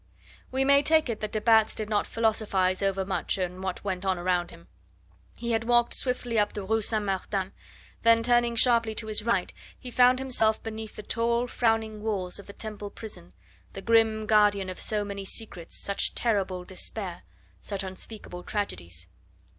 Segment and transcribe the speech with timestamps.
[0.51, 4.03] We may take it that de Batz did not philosophise over much on what went
[4.03, 4.67] on around him.
[5.35, 7.05] He had walked swiftly up the Rue St.
[7.05, 7.51] Martin,
[8.01, 12.47] then turning sharply to his right he found himself beneath the tall, frowning walls of
[12.47, 13.33] the Temple prison,
[13.73, 17.21] the grim guardian of so many secrets, such terrible despair,
[17.59, 19.07] such unspeakable tragedies.